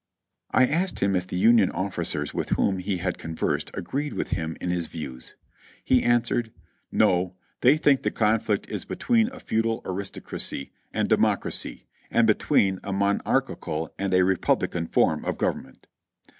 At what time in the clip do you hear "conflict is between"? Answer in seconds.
8.09-9.31